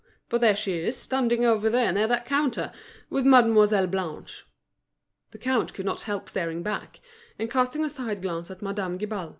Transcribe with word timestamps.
But 0.29 0.41
there 0.41 0.55
she 0.55 0.79
is 0.79 0.97
standing 0.97 1.45
over 1.45 1.69
there 1.69 1.93
near 1.93 2.07
that 2.07 2.25
counter, 2.25 2.71
with 3.11 3.23
Mademoiselle 3.23 3.85
Blanche." 3.85 4.47
The 5.29 5.37
count 5.37 5.75
could 5.75 5.85
not 5.85 6.01
help 6.09 6.27
starting 6.27 6.63
back, 6.63 7.01
and 7.37 7.51
casting 7.51 7.85
a 7.85 7.89
side 7.89 8.23
glance 8.23 8.49
at 8.49 8.63
Madame 8.63 8.97
Guibal. 8.97 9.29